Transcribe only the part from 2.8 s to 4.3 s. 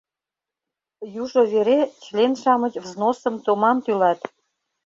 взносым томам тӱлат.